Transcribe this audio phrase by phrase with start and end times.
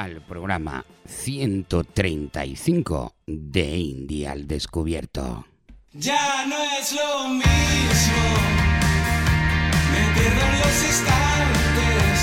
[0.00, 5.44] al programa 135 de India al Descubierto.
[5.92, 7.44] Ya no es lo mismo,
[9.92, 12.18] me pierdo en los instantes.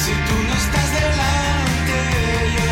[0.00, 1.96] Si tú no estás delante,
[2.56, 2.70] yo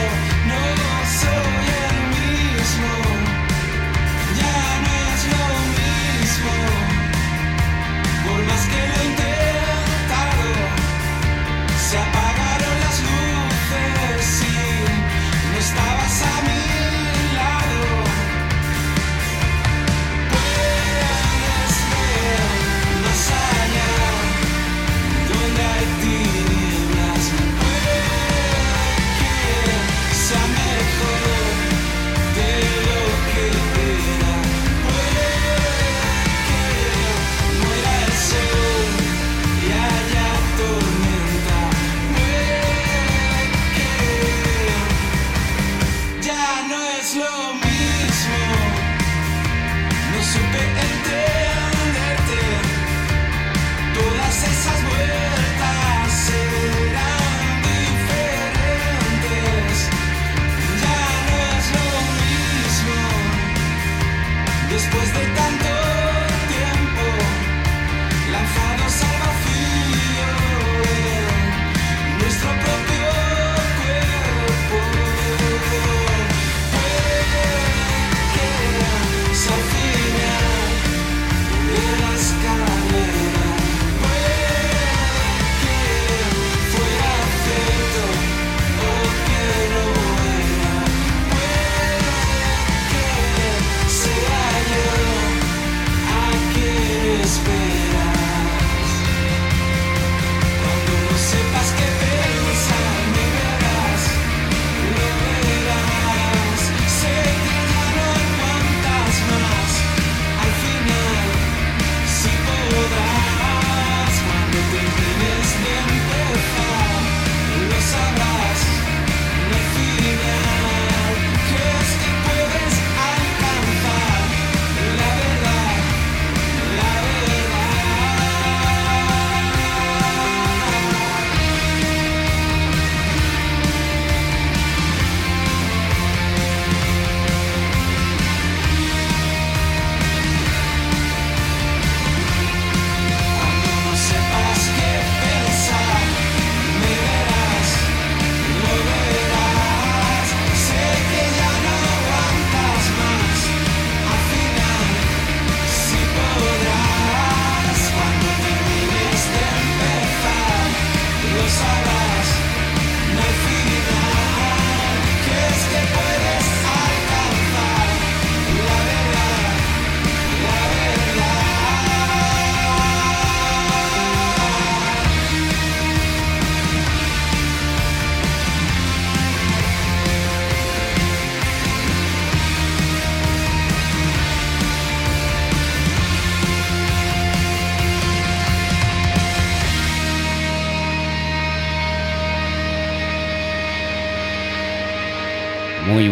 [64.76, 65.75] Después de tanto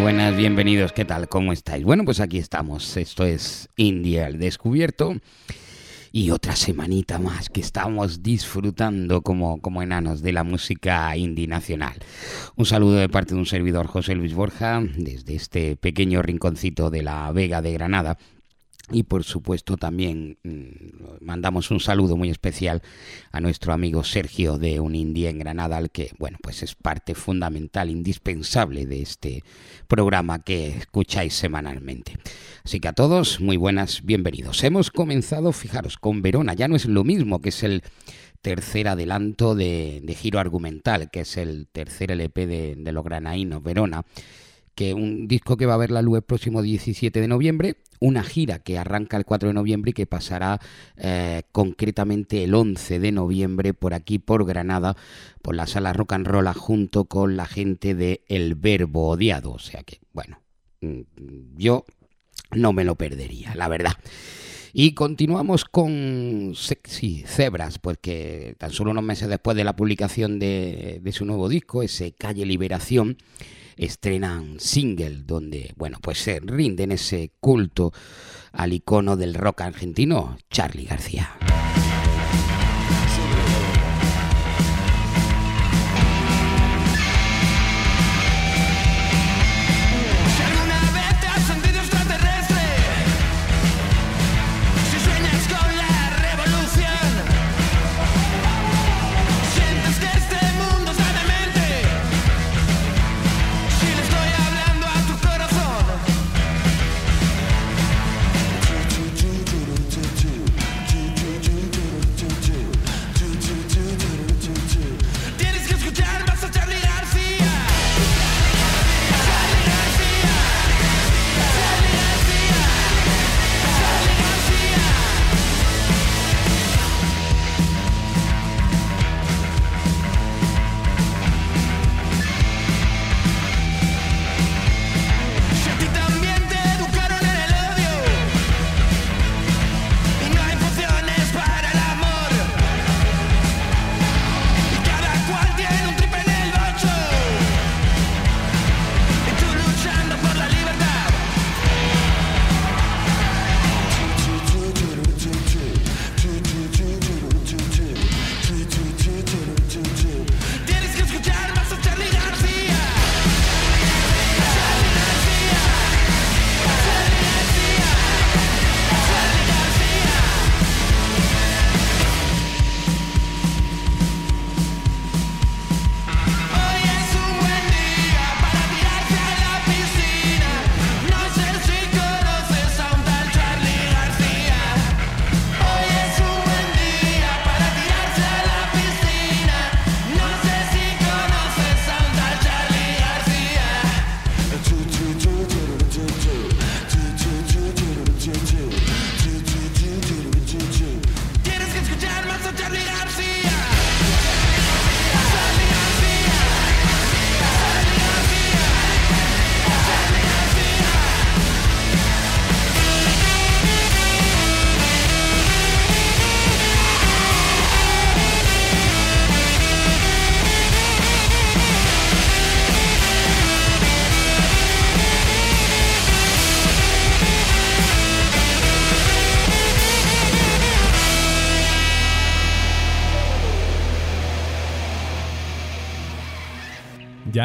[0.04, 1.30] buenas, bienvenidos, ¿qué tal?
[1.30, 1.82] ¿Cómo estáis?
[1.82, 5.14] Bueno, pues aquí estamos, esto es India al Descubierto
[6.12, 11.94] y otra semanita más que estamos disfrutando como, como enanos de la música indie nacional.
[12.54, 17.02] Un saludo de parte de un servidor José Luis Borja desde este pequeño rinconcito de
[17.02, 18.18] la Vega de Granada.
[18.90, 22.82] Y por supuesto también mm, mandamos un saludo muy especial
[23.32, 27.14] a nuestro amigo Sergio de Un Indie en Granada, al que, bueno, pues es parte
[27.14, 29.42] fundamental, indispensable de este
[29.88, 32.18] programa que escucháis semanalmente.
[32.62, 34.62] Así que a todos, muy buenas, bienvenidos.
[34.64, 37.82] Hemos comenzado, fijaros, con Verona, ya no es lo mismo que es el
[38.42, 43.62] tercer adelanto de, de Giro Argumental, que es el tercer LP de, de los granaínos,
[43.62, 44.04] Verona
[44.74, 48.22] que un disco que va a ver la luz el próximo 17 de noviembre una
[48.22, 50.60] gira que arranca el 4 de noviembre y que pasará
[50.96, 54.96] eh, concretamente el 11 de noviembre por aquí, por Granada,
[55.42, 59.52] por la sala Rock and Roll, junto con la gente de El Verbo Odiado.
[59.52, 60.40] O sea que, bueno,
[60.80, 61.00] mm,
[61.56, 61.84] yo
[62.52, 63.94] no me lo perdería, la verdad.
[64.76, 70.98] Y continuamos con Sexy Cebras, porque tan solo unos meses después de la publicación de,
[71.00, 73.16] de su nuevo disco, ese Calle Liberación,
[73.76, 77.92] estrenan single donde, bueno, pues se rinden ese culto
[78.52, 81.36] al icono del rock argentino, Charlie García.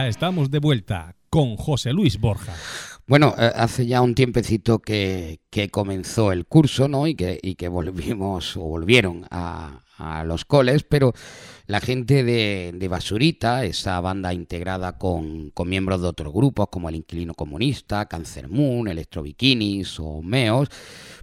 [0.08, 2.56] Estamos de vuelta con José Luis Borja.
[3.06, 5.40] Bueno, eh, hace ya un tiempecito que,
[5.72, 7.06] comenzó el curso, ¿no?
[7.08, 9.84] Y que, volvimos o volvieron a,
[10.26, 11.14] los coles, pero
[11.68, 16.96] la gente de, Basurita, esa banda integrada con, con miembros de otros grupos como el
[16.96, 20.70] Inquilino Comunista, Cancer Moon, Electro Bikinis o Meos,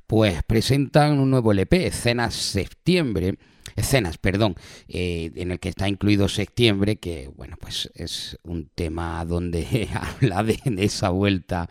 [0.06, 3.38] pues presentan un nuevo LP, Escenas Septiembre,
[3.76, 4.56] escenas, perdón,
[4.88, 9.88] eh, en el que está incluido septiembre, que bueno, pues es un tema donde
[10.20, 11.68] habla de, esa vuelta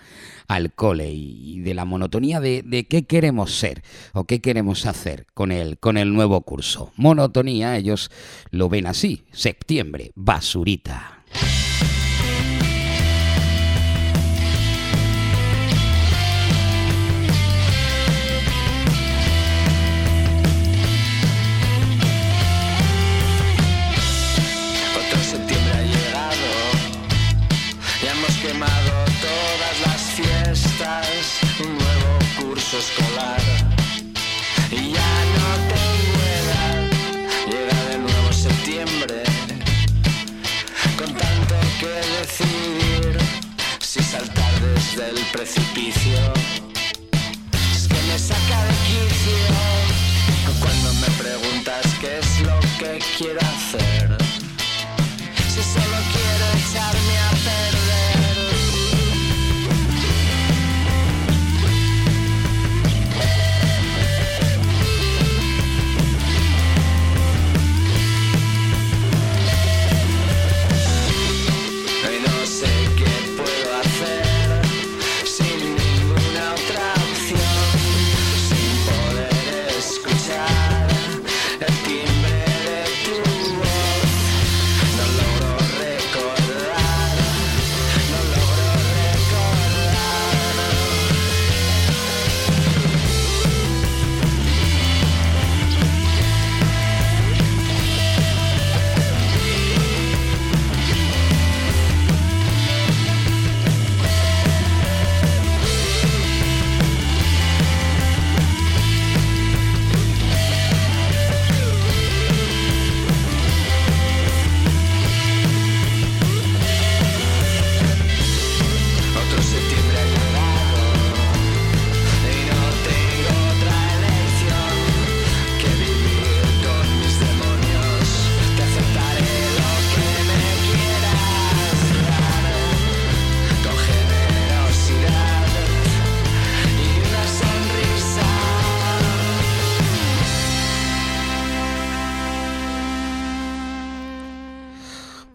[0.47, 4.85] al cole y, y de la monotonía de, de qué queremos ser o qué queremos
[4.85, 6.91] hacer con el, con el nuevo curso.
[6.95, 8.11] Monotonía, ellos
[8.51, 11.23] lo ven así, septiembre, basurita.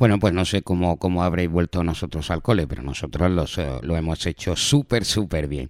[0.00, 3.68] Bueno, pues no sé cómo, cómo habréis vuelto nosotros al cole, pero nosotros los, eh,
[3.82, 5.68] lo hemos hecho súper, súper bien.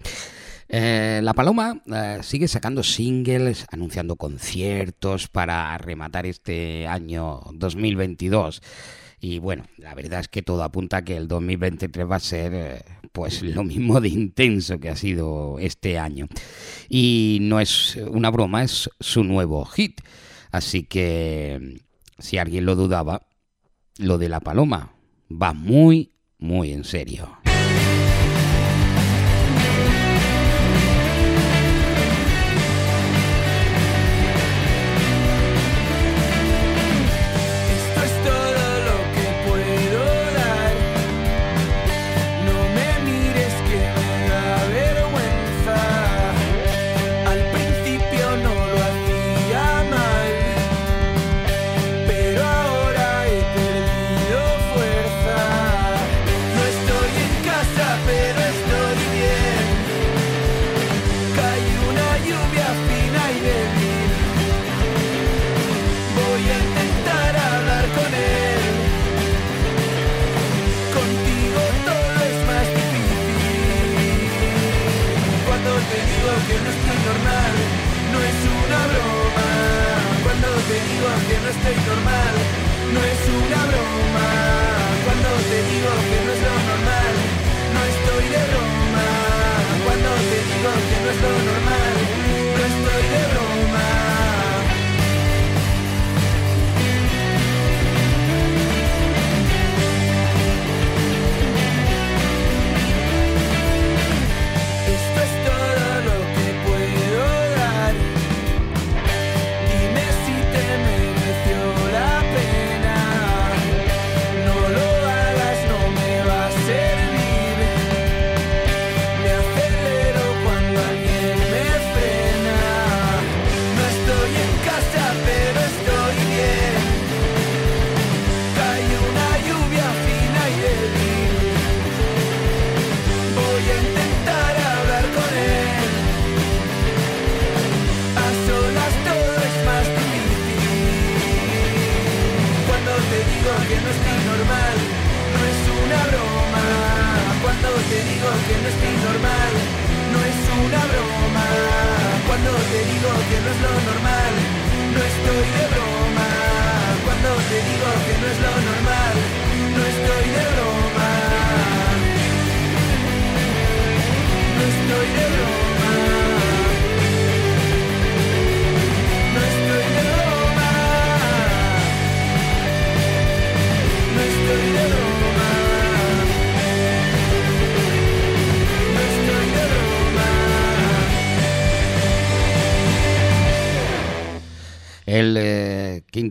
[0.69, 8.63] Eh, la Paloma eh, sigue sacando singles, anunciando conciertos para rematar este año 2022.
[9.21, 12.85] Y bueno, la verdad es que todo apunta a que el 2023 va a ser
[13.11, 16.29] pues lo mismo de intenso que ha sido este año.
[16.89, 20.03] Y no es una broma, es su nuevo hit.
[20.53, 21.81] Así que
[22.21, 23.23] si alguien lo dudaba,
[24.01, 24.93] lo de la paloma
[25.31, 27.40] va muy, muy en serio.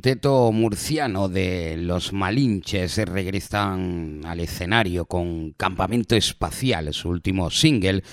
[0.10, 8.04] Quinteto murciano de los Malinches regresan al escenario con Campamento Espacial, su último single,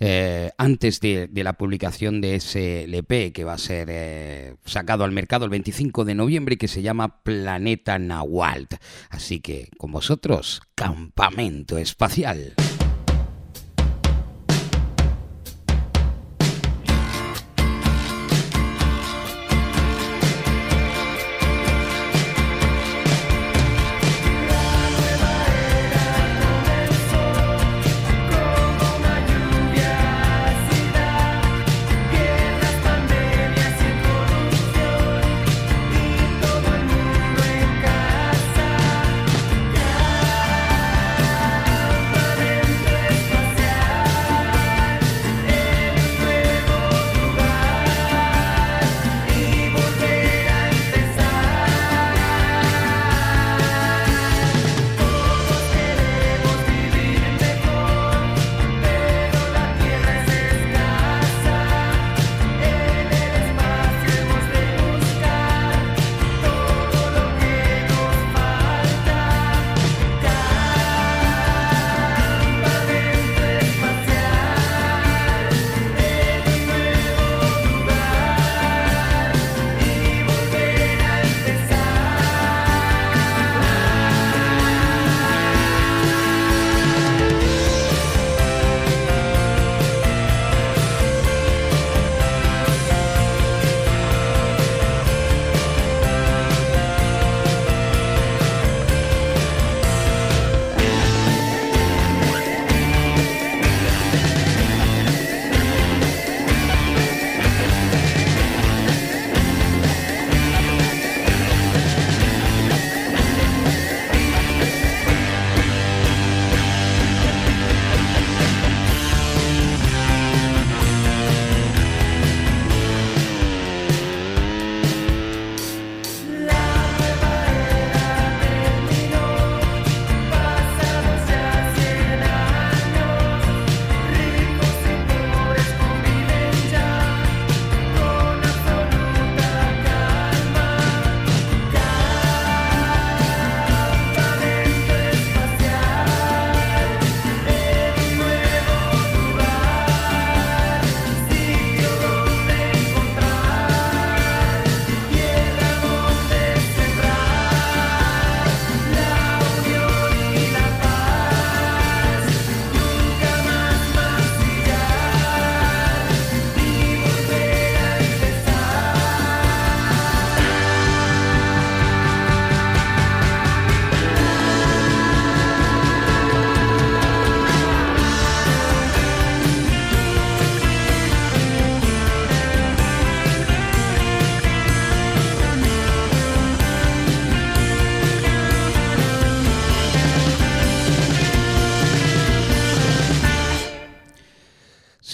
[0.00, 5.04] eh, antes de, de la publicación de ese LP que va a ser eh, sacado
[5.04, 8.74] al mercado el 25 de noviembre y que se llama Planeta Nahualt.
[9.10, 12.54] Así que con vosotros, Campamento Espacial.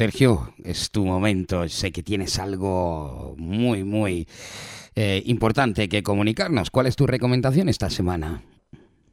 [0.02, 1.68] Sergio, es tu momento.
[1.68, 4.26] Sé que tienes algo muy, muy
[4.96, 6.72] eh, importante que comunicarnos.
[6.72, 8.42] ¿Cuál es tu recomendación esta semana?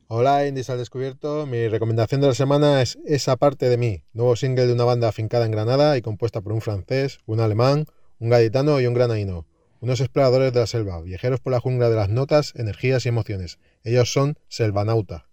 [0.07, 1.45] Hola, Indies al Descubierto.
[1.45, 5.07] Mi recomendación de la semana es Esa parte de mí, nuevo single de una banda
[5.07, 7.85] afincada en Granada y compuesta por un francés, un alemán,
[8.17, 9.45] un gaditano y un granaíno.
[9.81, 13.59] Unos exploradores de la selva, viajeros por la jungla de las notas, energías y emociones.
[13.83, 15.27] Ellos son Selvanauta.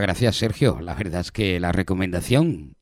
[0.00, 0.80] Gracias, Sergio.
[0.80, 2.76] La verdad es que la recomendación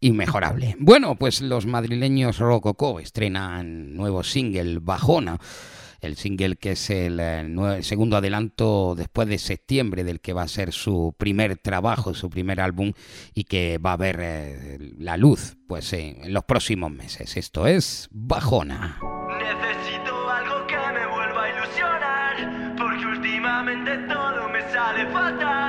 [0.00, 0.76] inmejorable.
[0.78, 5.38] Bueno, pues los madrileños Rococo estrenan nuevo single, Bajona
[6.04, 10.48] el single que es el, eh, segundo adelanto después de septiembre del que va a
[10.48, 12.92] ser su primer trabajo, su primer álbum
[13.34, 17.36] y que va a ver eh, la luz pues en los próximos meses.
[17.36, 18.98] Esto es Bajona.
[19.38, 25.63] Necesito algo que me vuelva a ilusionar, porque últimamente todo me sale fatal.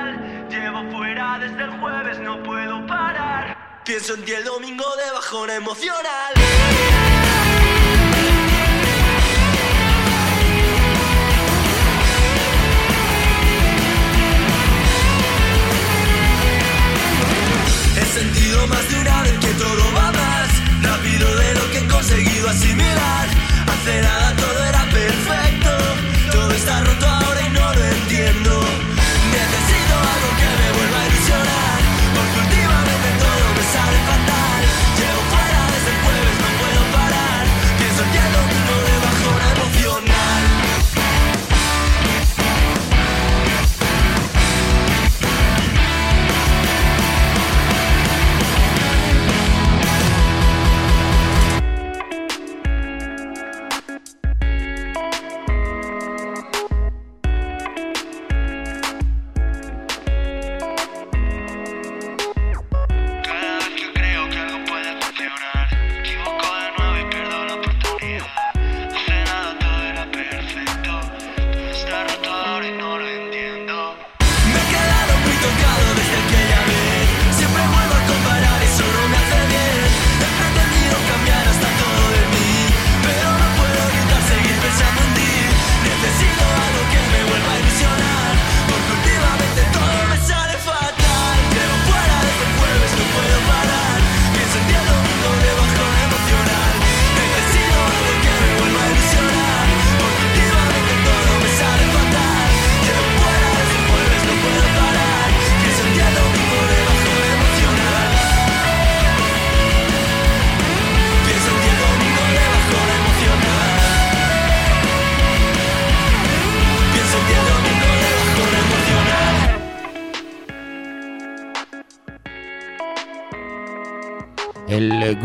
[1.48, 3.56] Desde el jueves, no puedo parar.
[3.84, 6.32] Pienso en ti el domingo de bajona emocional.
[18.12, 20.48] sentido más de una vez que todo va más
[20.82, 23.28] rápido de lo que he conseguido asimilar.
[23.68, 25.70] Hace nada todo era perfecto,
[26.32, 28.65] todo está roto ahora y no lo entiendo.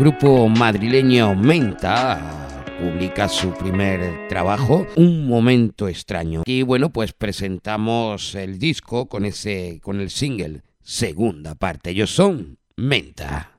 [0.02, 6.42] Grupo madrileño Menta publica su primer trabajo, Un momento extraño.
[6.44, 11.90] Y bueno, pues presentamos el disco con ese con el single segunda parte.
[11.90, 13.51] Ellos son Menta.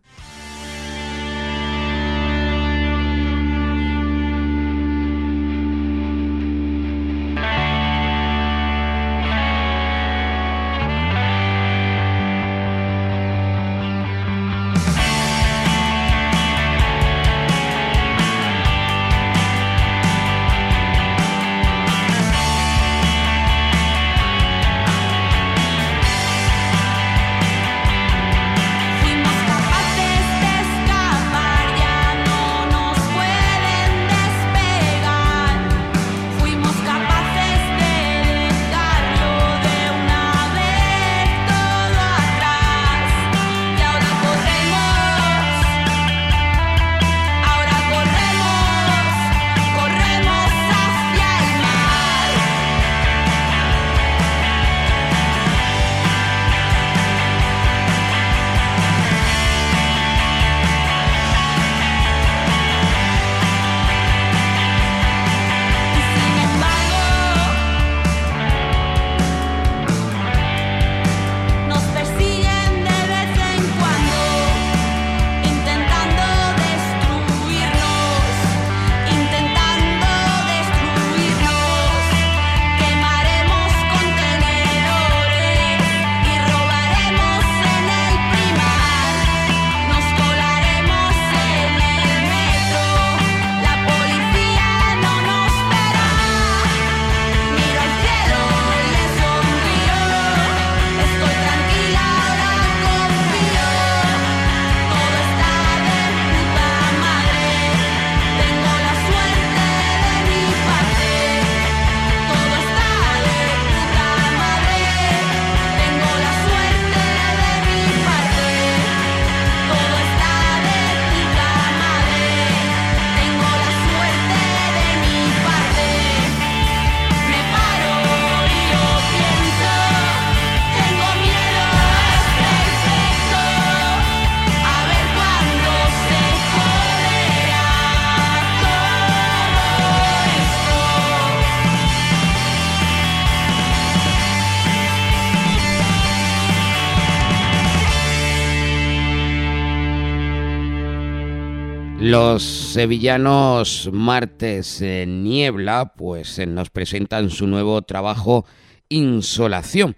[152.13, 158.45] Los sevillanos Martes Niebla pues eh, nos presentan su nuevo trabajo
[158.88, 159.95] Insolación,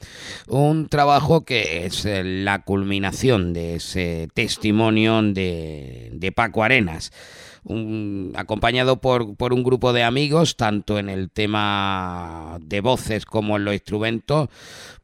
[0.48, 7.12] un trabajo que es eh, la culminación de ese testimonio de, Paco Arenas.
[8.36, 13.66] Acompañado por, por, un grupo de amigos, tanto en el tema de voces como en
[13.66, 14.48] los instrumentos,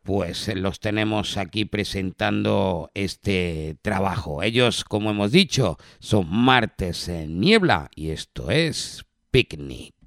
[0.03, 4.43] pues eh, los tenemos aquí presentando este trabajo.
[4.43, 10.00] Ellos, como hemos dicho, son martes en niebla y esto es Picnic.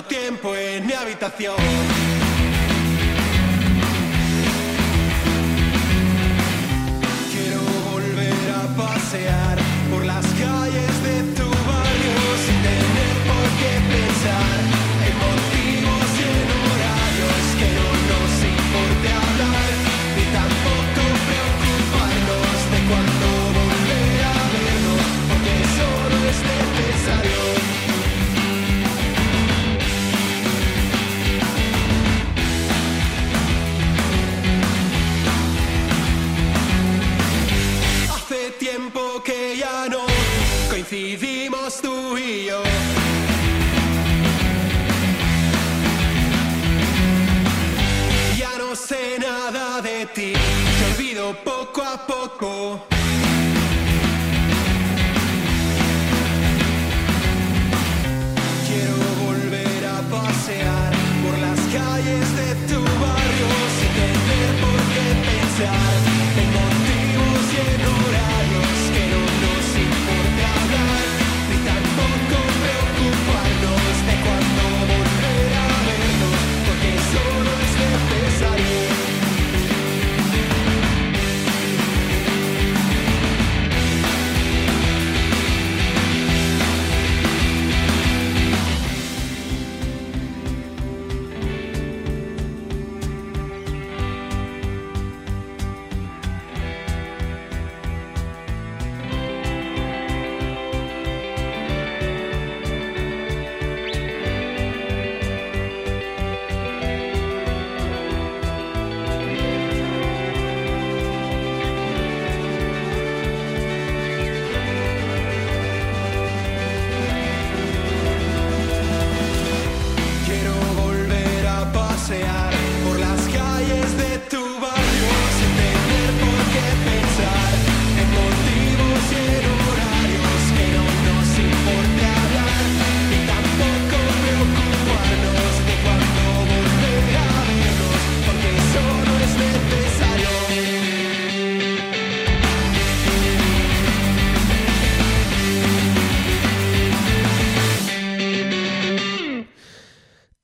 [0.03, 1.57] Tiempo en mi habitación.
[7.33, 7.61] Quiero
[7.93, 9.56] volver a pasear
[51.99, 52.81] poco.
[58.67, 60.93] Quiero volver a pasear
[61.23, 66.06] por las calles de tu barrio sin tener por qué pensar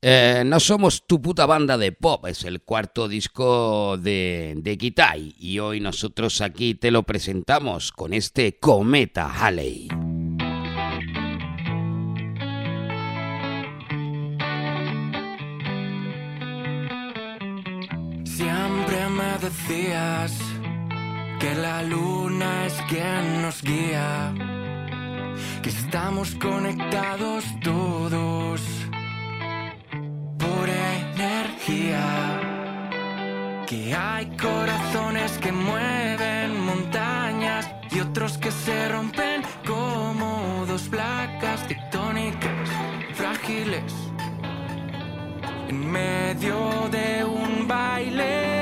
[0.04, 5.36] Eh, no somos tu puta banda de pop, es el cuarto disco de, de Kitai
[5.38, 9.86] y hoy nosotros aquí te lo presentamos con este Cometa Halley.
[18.24, 20.36] Siempre me decías
[21.38, 24.34] que la luna es quien nos guía,
[25.62, 28.60] que estamos conectados todos
[30.42, 32.04] por energía,
[33.66, 42.68] que hay corazones que mueven montañas y otros que se rompen como dos placas tectónicas
[43.14, 43.92] frágiles
[45.68, 48.61] en medio de un baile.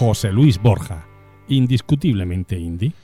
[0.00, 1.06] José Luis Borja,
[1.46, 2.94] indiscutiblemente indie.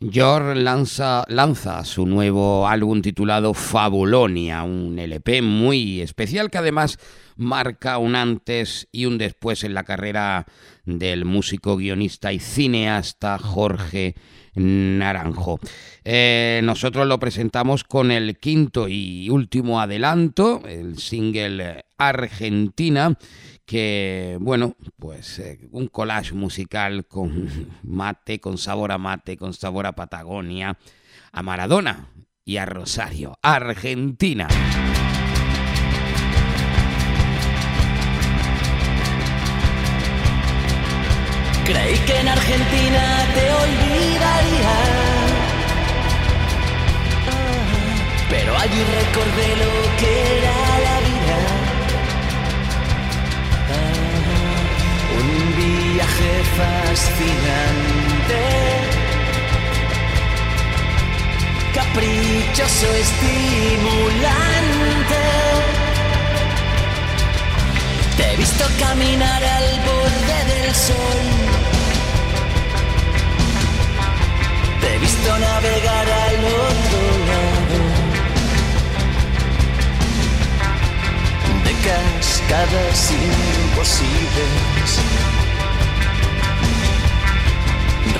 [0.00, 7.00] George lanza, lanza su nuevo álbum titulado Fabulonia, un LP muy especial que además
[7.36, 10.46] marca un antes y un después en la carrera
[10.84, 14.14] del músico, guionista y cineasta Jorge
[14.54, 15.58] Naranjo.
[16.04, 23.16] Eh, nosotros lo presentamos con el quinto y último adelanto, el single Argentina,
[23.66, 29.86] que, bueno, pues eh, un collage musical con mate, con sabor a mate, con sabor
[29.86, 30.78] a Patagonia,
[31.32, 32.08] a Maradona
[32.44, 34.48] y a Rosario, Argentina.
[41.64, 44.74] Creí que en Argentina te olvidaría.
[48.28, 51.63] Pero allí recordé lo que era la vida.
[56.58, 58.42] Fascinante.
[61.74, 64.34] Caprichoso, estimulante.
[68.16, 71.24] Te he visto caminar al borde del sol.
[74.80, 76.36] Te he visto navegar al
[76.70, 77.78] otro lado.
[81.64, 84.90] De cascadas imposibles.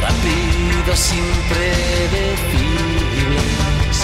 [0.05, 3.97] Rápidos, impredecibles.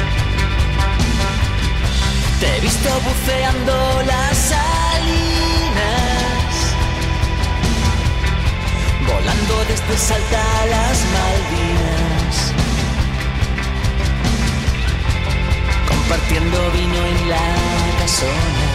[2.41, 3.75] Te he visto buceando
[4.07, 6.53] las salinas,
[9.07, 12.37] volando desde Salta a las Malvinas,
[15.87, 17.47] compartiendo vino en la
[17.99, 18.67] casona,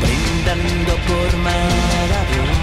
[0.00, 2.61] brindando por Maradona.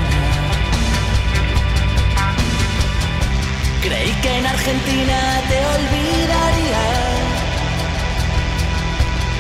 [3.82, 6.86] Creí que en Argentina te olvidaría.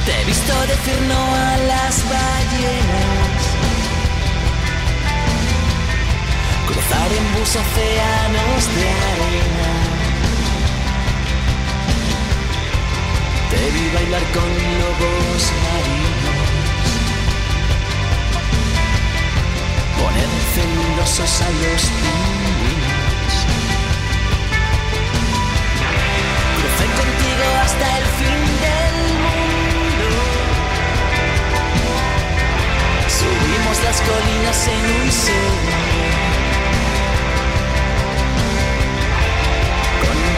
[0.06, 3.27] Te he visto decir no a las ballenas.
[6.88, 9.70] Cruzar en bus océanos de arena.
[13.50, 16.88] Te vi bailar con lobos marinos.
[19.98, 23.32] Poner celosos a los pingüinos.
[26.56, 30.08] Crucé contigo hasta el fin del mundo.
[33.18, 35.87] Subimos las colinas en un segundo.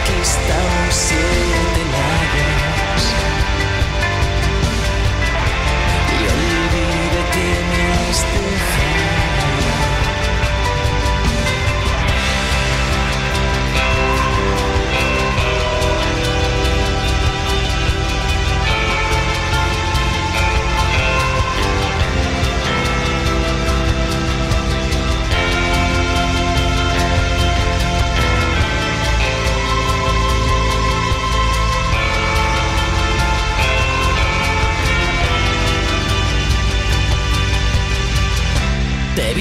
[0.03, 3.03] Conquistamos siete lagos.
[6.09, 7.21] Y olvidé.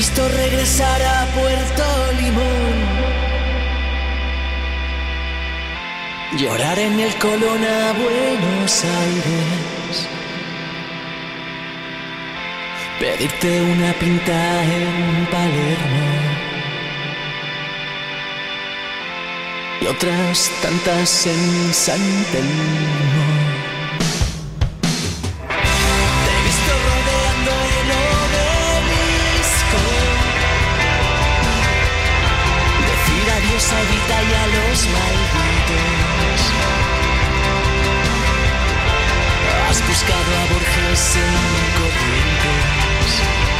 [0.00, 1.84] Visto regresar a Puerto
[2.18, 2.76] Limón.
[6.38, 10.08] Llorar en el Colón a Buenos Aires.
[12.98, 16.06] Pedirte una pinta en Palermo.
[19.82, 22.00] Y otras tantas en San.
[34.86, 36.42] Malditos.
[39.68, 41.32] Has buscado a Borges en
[41.78, 43.59] corrientes.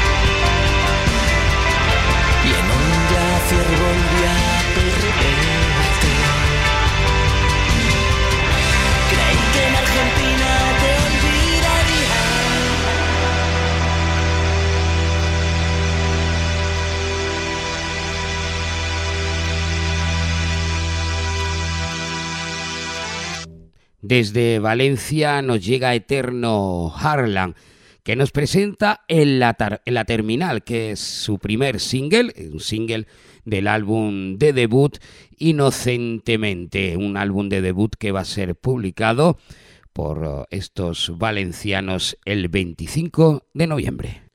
[24.11, 27.54] Desde Valencia nos llega Eterno Harlan,
[28.02, 29.56] que nos presenta en la,
[29.86, 33.06] la Terminal, que es su primer single, un single
[33.44, 34.98] del álbum de debut
[35.38, 39.38] Inocentemente, un álbum de debut que va a ser publicado
[39.92, 44.29] por estos valencianos el 25 de noviembre.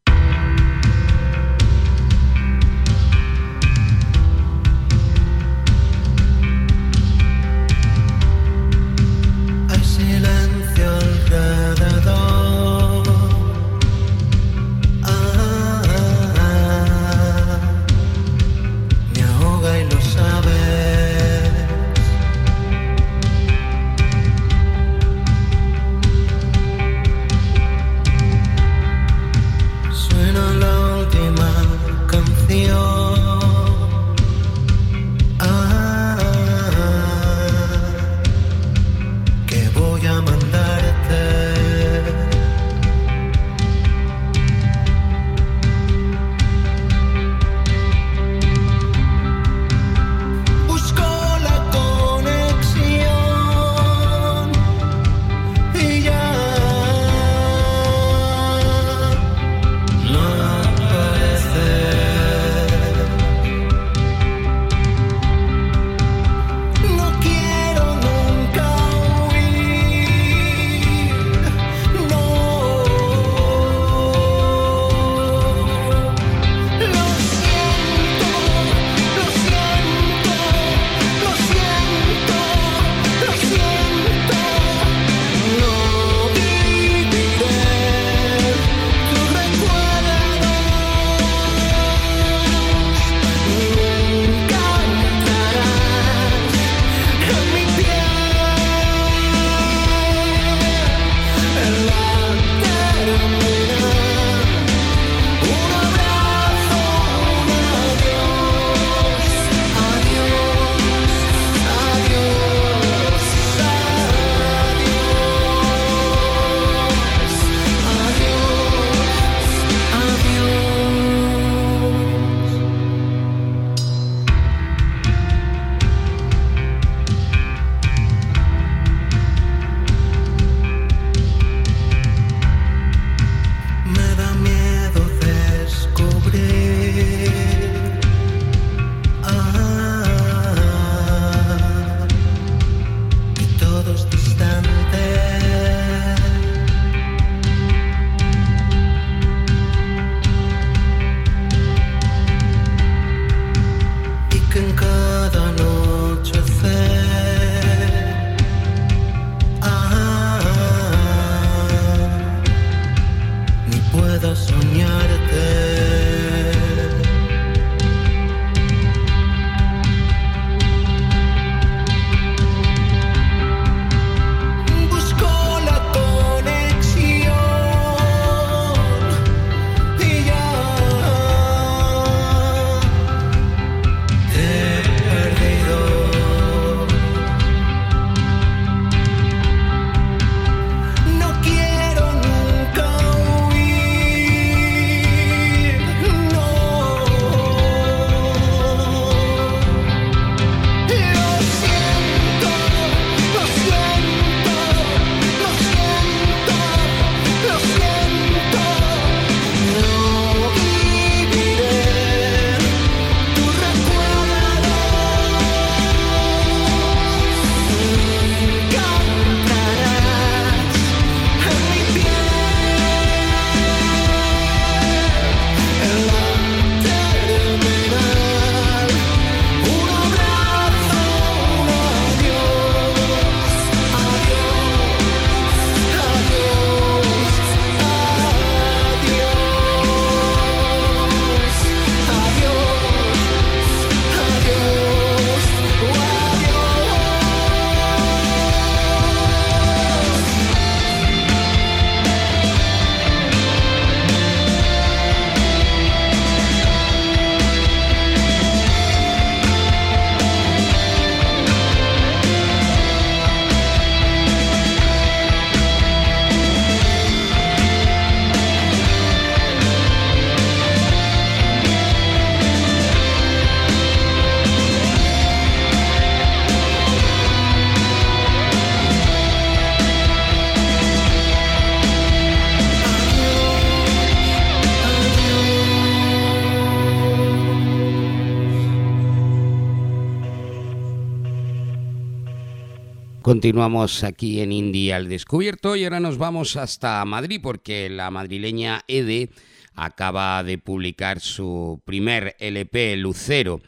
[293.26, 298.84] Continuamos aquí en India al descubierto y ahora nos vamos hasta Madrid porque la madrileña
[298.88, 299.32] Ede
[299.74, 303.62] acaba de publicar su primer LP Lucero.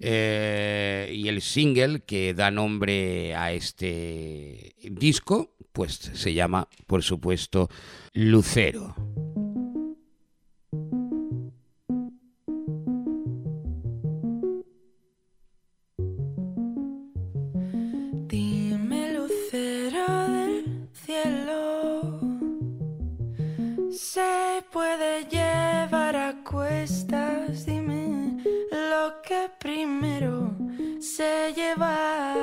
[0.00, 7.70] Eh, y el single que da nombre a este disco, pues se llama, por supuesto,
[8.12, 8.94] Lucero.
[23.90, 27.66] Se puede llevar a cuestas.
[27.66, 28.38] Dime
[28.70, 30.56] lo que primero
[31.00, 32.34] se lleva,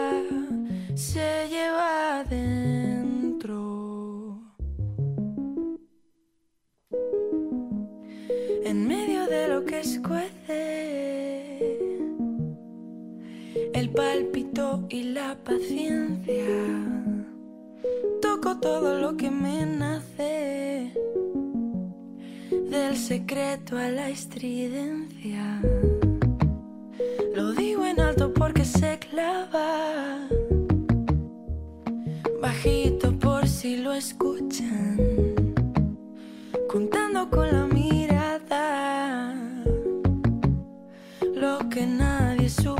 [0.95, 3.57] se lleva dentro.
[8.63, 11.17] En medio de lo que escuece
[13.73, 17.26] el pálpito y la paciencia.
[18.21, 20.93] Toco todo lo que me nace,
[22.69, 25.61] del secreto a la estridencia.
[27.35, 30.27] Lo digo en alto porque se clava,
[32.41, 34.97] bajito por si lo escuchan,
[36.67, 39.35] contando con la mirada
[41.35, 42.76] lo que nadie supo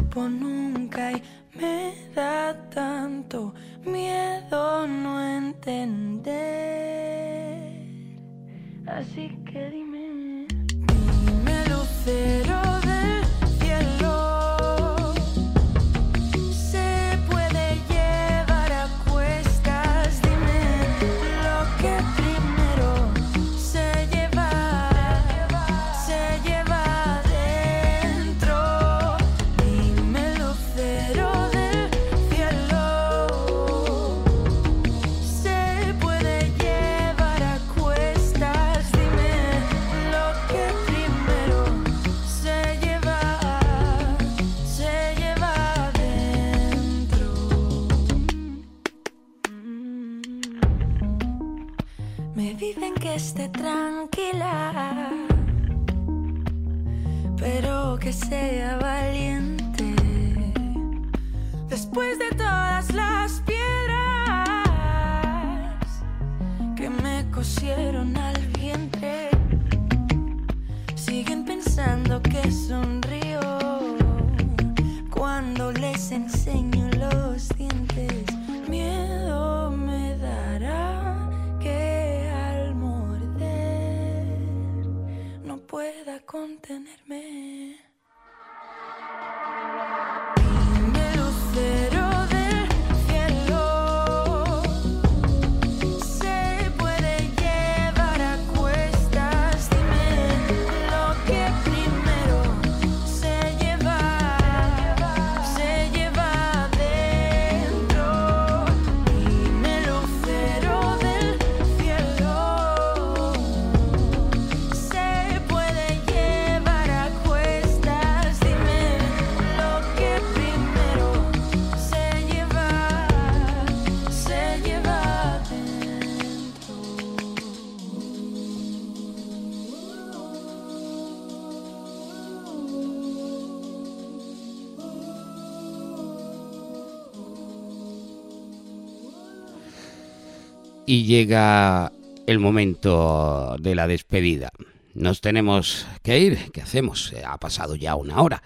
[141.06, 141.92] Llega
[142.26, 144.52] el momento de la despedida.
[144.94, 146.52] Nos tenemos que ir.
[146.52, 147.14] ¿Qué hacemos?
[147.14, 148.44] Eh, Ha pasado ya una hora.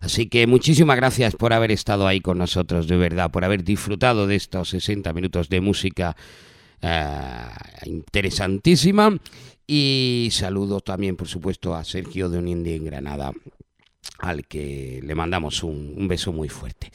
[0.00, 4.26] Así que muchísimas gracias por haber estado ahí con nosotros, de verdad, por haber disfrutado
[4.26, 6.16] de estos 60 minutos de música
[6.82, 7.46] eh,
[7.86, 9.16] interesantísima.
[9.66, 13.32] Y saludo también, por supuesto, a Sergio de Unindi en Granada,
[14.18, 16.90] al que le mandamos un, beso muy fuerte.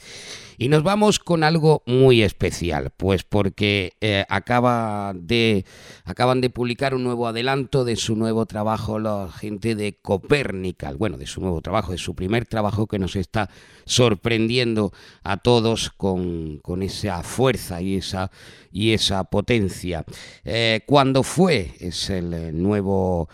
[0.58, 5.64] Y nos vamos con algo muy especial, pues porque eh, acaba de,
[6.04, 11.18] acaban de publicar un nuevo adelanto de su nuevo trabajo la gente de Copernical, bueno,
[11.18, 13.50] de su nuevo trabajo, de su primer trabajo que nos está
[13.84, 18.30] sorprendiendo a todos con, con esa fuerza y esa,
[18.70, 20.04] y esa potencia.
[20.44, 21.72] Eh, ¿Cuándo fue?
[21.80, 23.28] Es el eh, nuevo,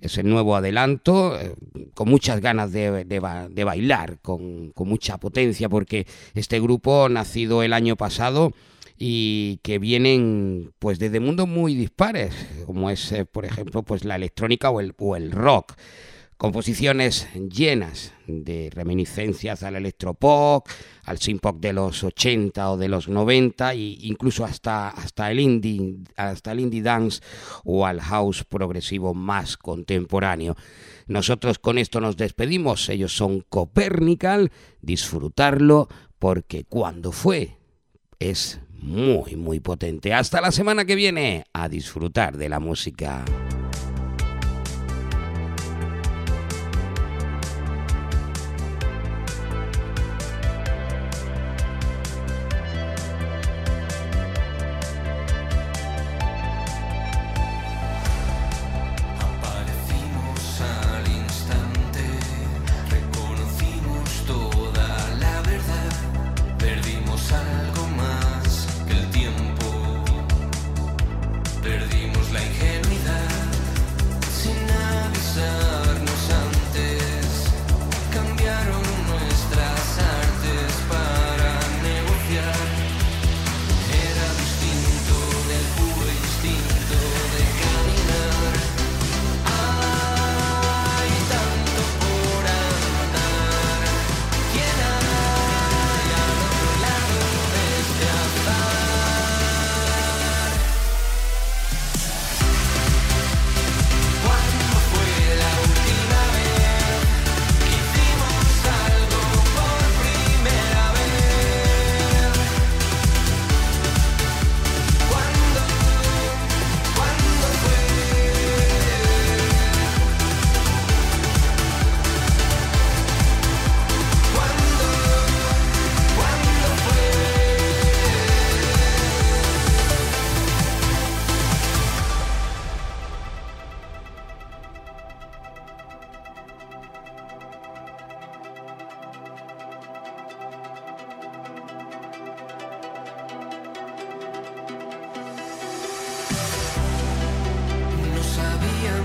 [0.00, 1.54] es el nuevo adelanto, eh,
[1.94, 7.62] con muchas ganas de, de de bailar, con, con mucha potencia, porque este grupo, nacido
[7.62, 8.52] el año pasado,
[9.04, 12.34] y que vienen pues desde mundos muy dispares,
[12.66, 15.74] como es, eh, por ejemplo, pues la electrónica o el, o el rock
[16.36, 20.66] Composiciones llenas de reminiscencias al electropop,
[21.04, 25.98] al synth-pop de los 80 o de los 90 e incluso hasta, hasta, el indie,
[26.16, 27.20] hasta el indie dance
[27.64, 30.56] o al house progresivo más contemporáneo.
[31.06, 37.56] Nosotros con esto nos despedimos, ellos son Copernical, disfrutarlo porque cuando fue
[38.18, 40.12] es muy muy potente.
[40.12, 43.24] Hasta la semana que viene a disfrutar de la música.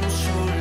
[0.09, 0.56] sure.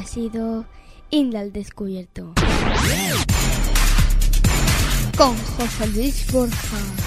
[0.00, 0.64] Ha sido
[1.10, 2.32] Inda al Descubierto.
[5.16, 6.99] Con José Luis Borja.